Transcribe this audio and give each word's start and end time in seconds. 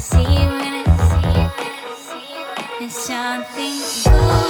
see 0.00 0.22
you 0.22 0.26
I 0.28 1.52
see 2.78 2.84
It's 2.86 2.96
something 3.04 3.76
good. 4.04 4.49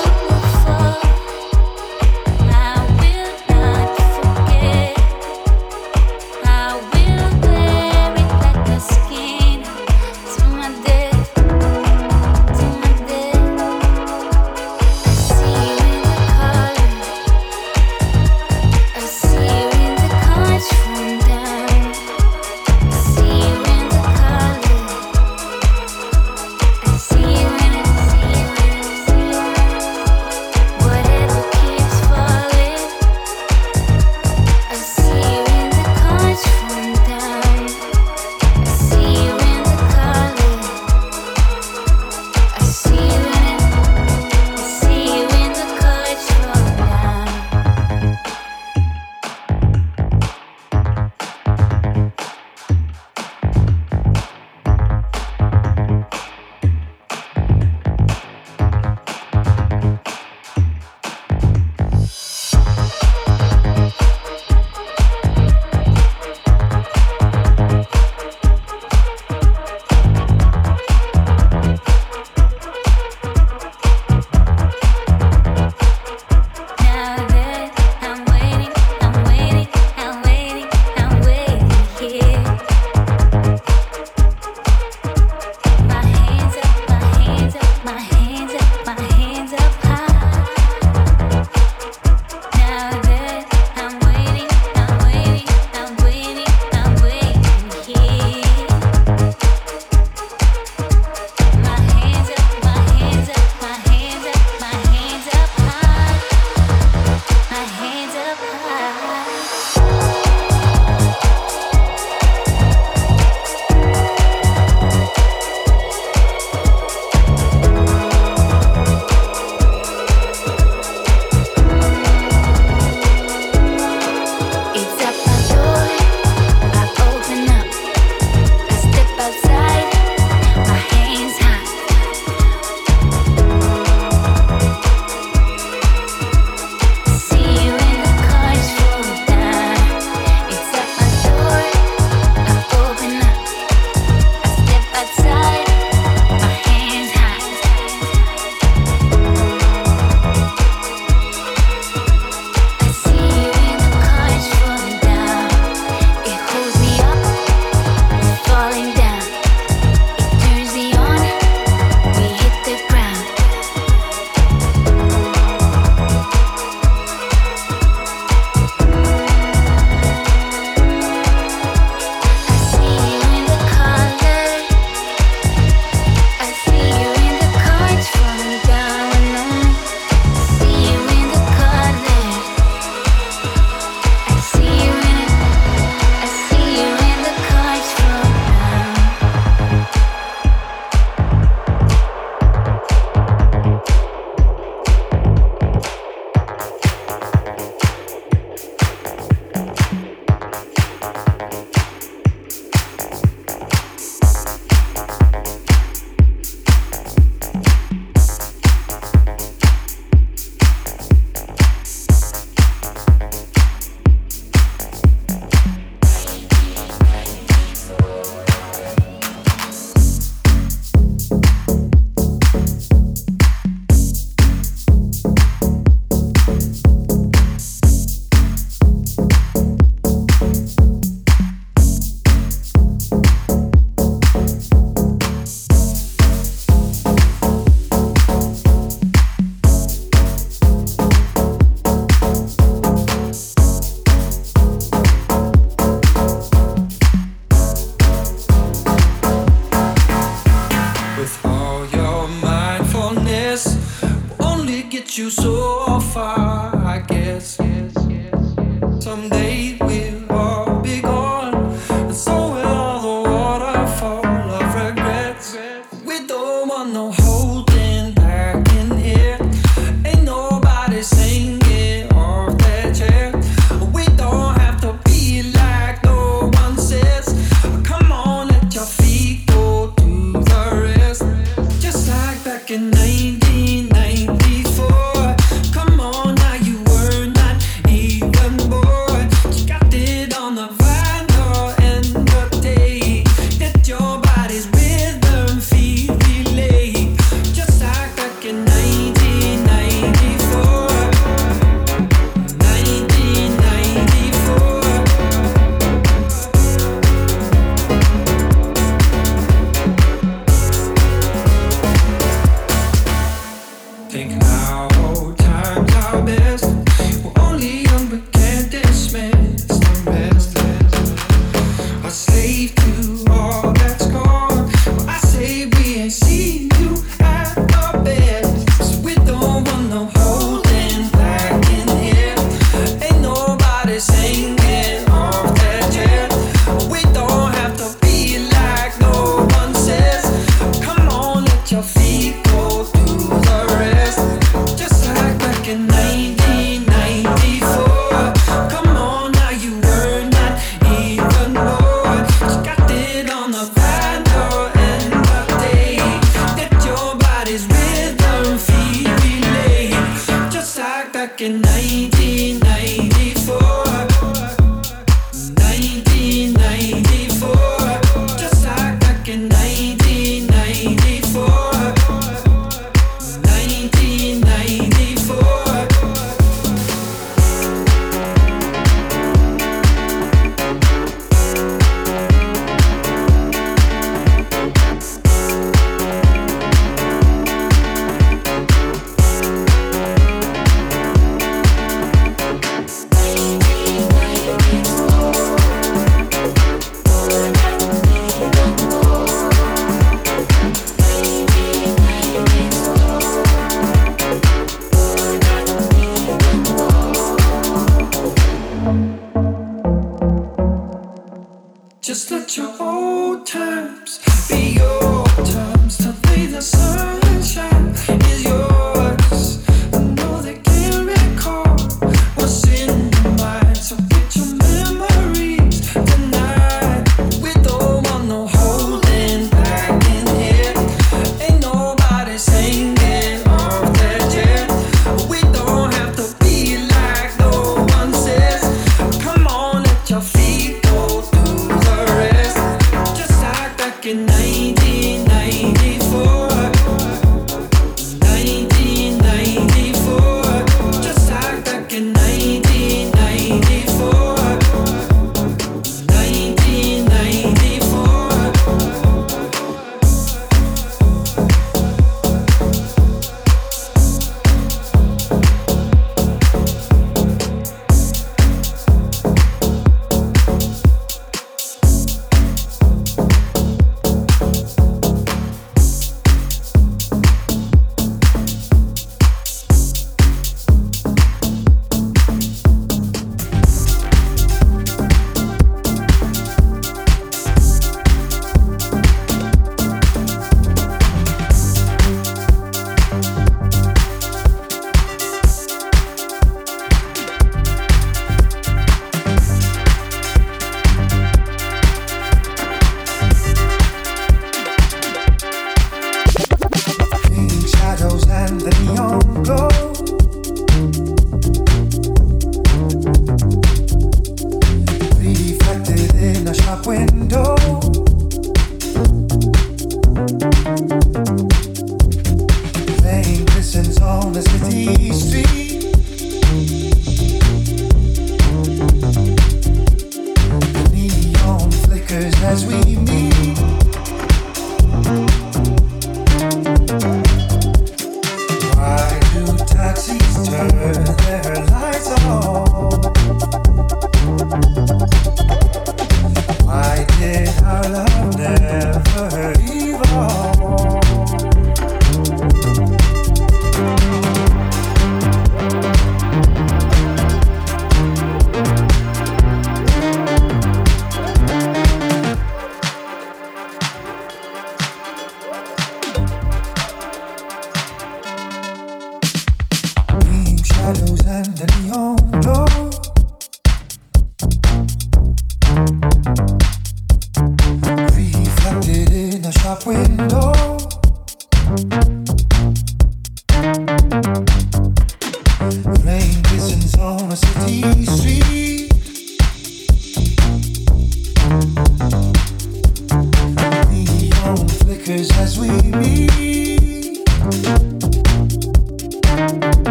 peace. 587.80 588.19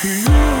Hold 0.00 0.57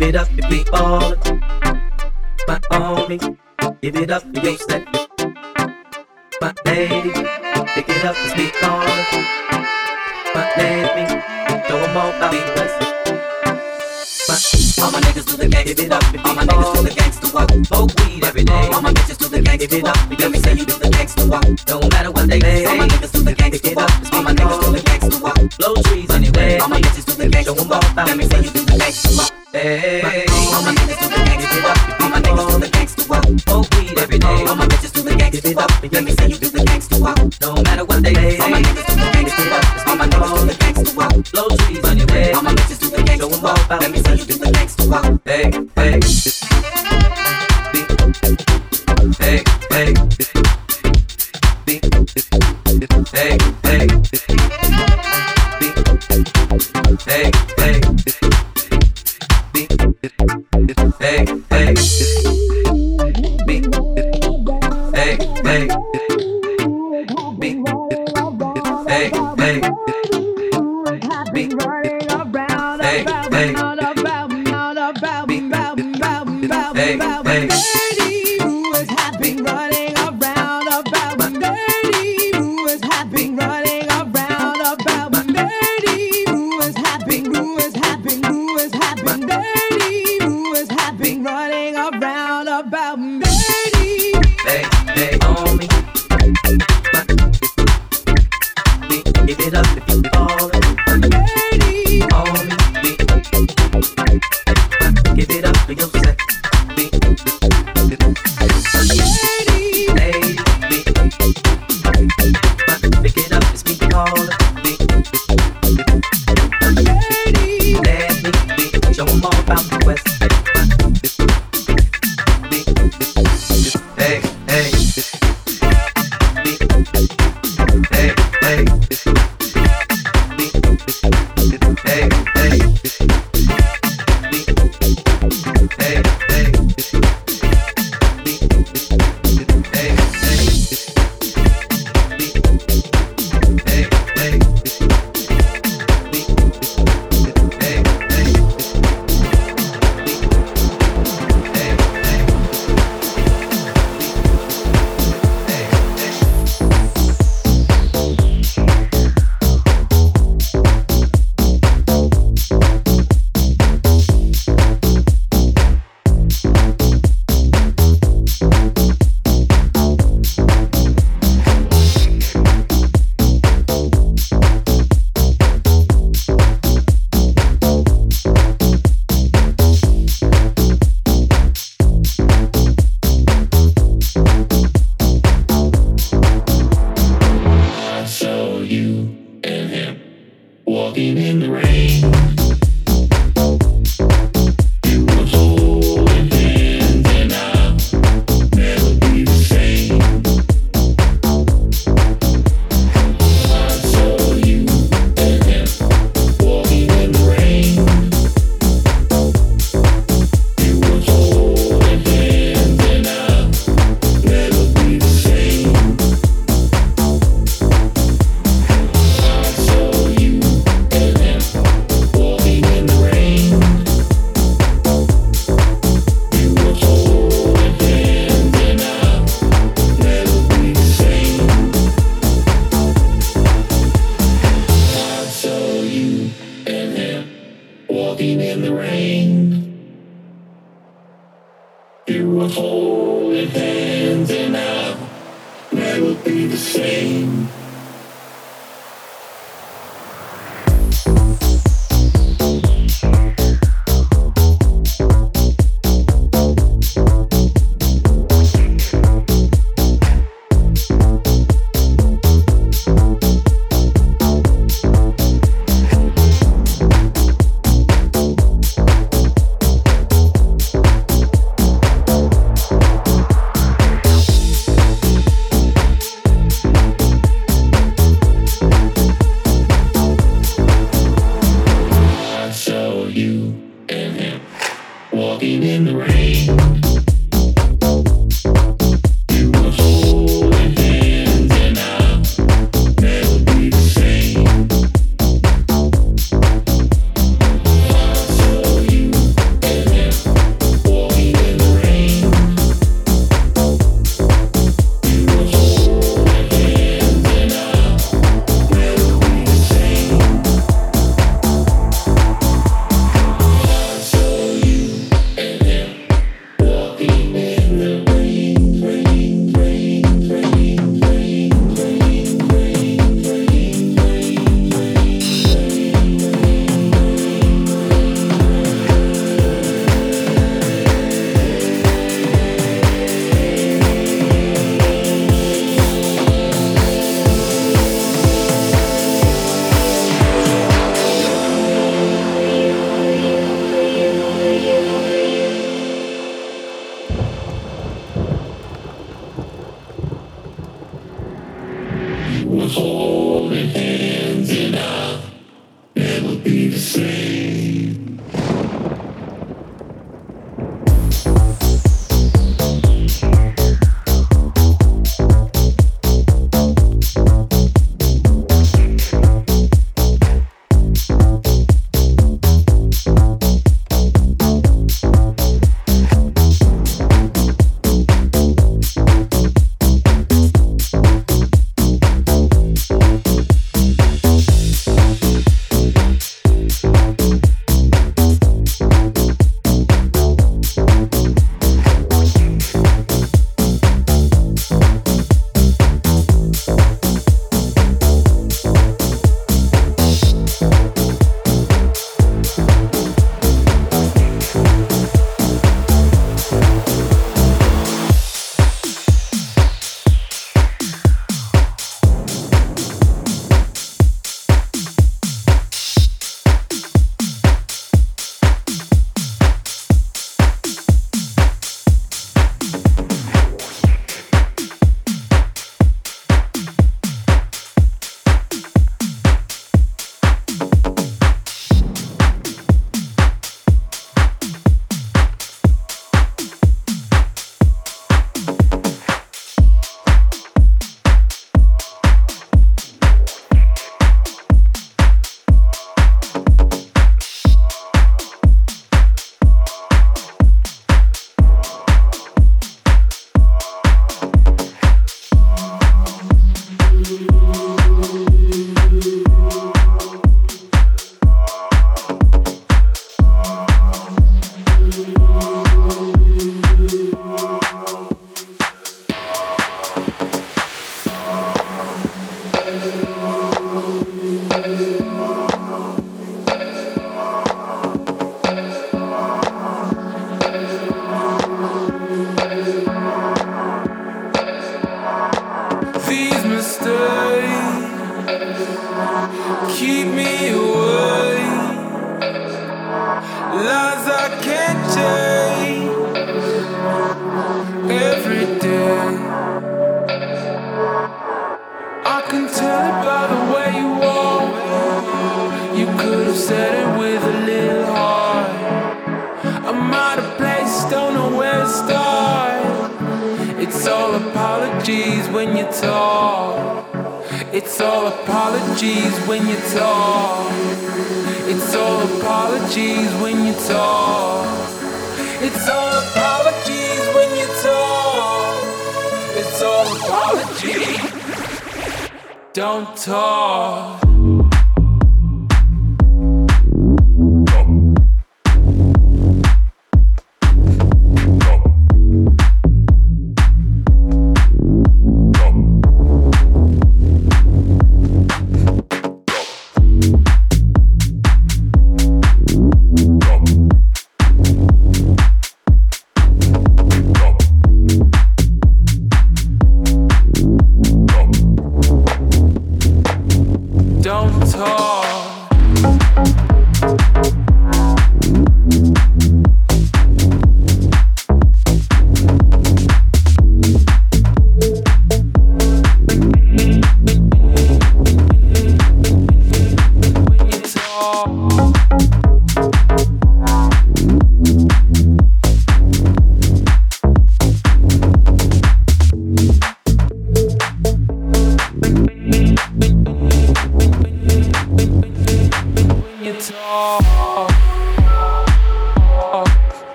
Give 0.00 0.08
it 0.08 0.16
up 0.16 0.28
if 0.30 0.48
we 0.48 0.64
all 0.72 1.14
by 2.46 2.58
all. 2.70 3.06
Give 3.06 3.96
it 3.96 4.10
up 4.10 4.22
if 4.32 4.42
you 4.42 4.56
step. 4.56 4.88
My 6.40 6.54
baby, 6.64 7.10
pick 7.74 7.86
it 7.86 8.02
up 8.06 8.16
and 8.16 8.30
speak 8.30 8.64
on 8.64 8.86
it. 8.88 9.12
My 10.34 10.50
lady, 10.56 11.04
throw 11.68 11.80
them 11.80 11.96
all 11.98 12.12
by 12.18 12.32
me, 12.32 12.40
blessed. 12.54 12.80
All 14.80 14.90
my 14.90 15.00
niggas 15.00 15.26
to 15.26 15.36
the 15.36 15.48
gang, 15.48 15.66
give 15.66 15.78
it 15.78 15.92
up. 15.92 16.02
All 16.24 16.34
my 16.34 16.46
niggas 16.46 16.76
to 16.76 16.82
the 16.82 16.94
gangs 16.96 17.20
to 17.20 17.34
walk, 17.34 17.50
smoke 17.66 17.90
weed 18.00 18.24
every 18.24 18.44
day. 18.44 18.70
All 18.72 18.80
my 18.80 18.94
bitches 18.94 19.18
to 19.18 19.28
the 19.28 19.42
gangs 19.42 19.66
to 19.66 19.82
walk. 19.82 20.18
Let 20.18 20.30
me 20.30 20.38
say 20.38 20.54
you 20.54 20.64
to 20.64 20.78
the 20.78 20.88
gangs 20.88 21.14
to 21.16 21.26
walk. 21.28 21.44
Don't 21.66 21.92
matter 21.92 22.10
what 22.10 22.26
they 22.26 22.40
say. 22.40 22.64
All 22.64 22.76
my 22.76 22.88
niggas 22.88 23.12
to 23.12 23.20
the 23.20 23.34
gangs 23.34 23.60
to 23.60 23.74
walk. 23.74 24.09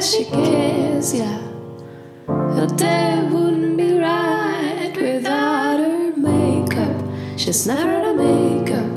she 0.00 0.24
cares, 0.24 1.14
yeah. 1.14 1.38
Her 2.26 2.66
day 2.66 3.22
wouldn't 3.30 3.76
be 3.76 3.98
right 3.98 4.92
without 4.94 5.78
her 5.78 6.12
makeup. 6.16 6.96
She's 7.36 7.66
never 7.66 7.90
out 7.90 8.06
of 8.06 8.16
makeup. 8.16 8.90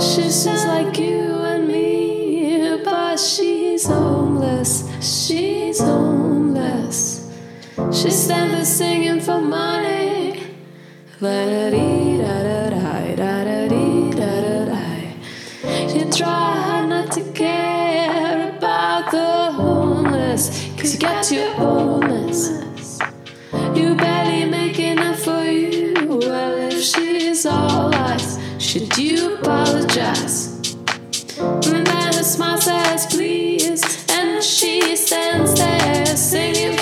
She's 0.00 0.44
just 0.44 0.66
like 0.66 0.98
you 0.98 1.20
and 1.52 1.68
me, 1.68 2.80
but 2.84 3.18
she's 3.18 3.86
homeless. 3.86 4.88
She's 5.00 5.80
homeless. 5.80 7.30
She's 7.92 8.16
standing 8.24 8.64
singing 8.64 9.20
for 9.20 9.40
money. 9.40 10.42
La 11.20 11.44
da 11.46 11.70
dee 11.70 12.18
da 12.18 12.42
da 12.42 12.70
da 12.70 13.14
da 13.14 13.44
da 13.44 13.68
dee 13.68 14.10
da 14.10 14.40
da 14.40 14.64
da. 14.64 14.82
She 15.88 16.04
tried. 16.10 16.71
got 21.02 21.30
your 21.32 21.52
homeless. 21.54 23.00
You 23.74 23.96
barely 23.96 24.44
make 24.44 24.78
enough 24.78 25.18
for 25.18 25.42
you. 25.44 25.94
Well, 26.06 26.54
if 26.70 26.80
she's 26.80 27.44
all 27.44 27.92
eyes, 27.92 28.38
should 28.58 28.96
you 28.96 29.34
apologize? 29.34 30.76
And 31.40 31.86
then 31.86 32.08
a 32.10 32.22
smile 32.22 32.60
says, 32.60 33.06
please. 33.06 33.82
And 34.10 34.42
she 34.44 34.94
stands 34.94 35.54
there 35.56 36.06
singing. 36.06 36.81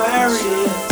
Aquarius. 0.00 0.87